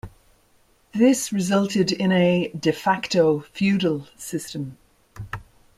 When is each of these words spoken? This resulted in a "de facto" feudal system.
This 0.95 1.31
resulted 1.31 1.91
in 1.91 2.11
a 2.11 2.47
"de 2.59 2.71
facto" 2.73 3.41
feudal 3.53 4.07
system. 4.17 4.77